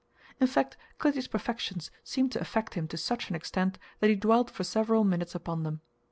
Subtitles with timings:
[0.39, 4.49] In fact, Clytie's perfections seemed to affect him to such an extent that he dwelt
[4.49, 5.81] for several minutes upon them.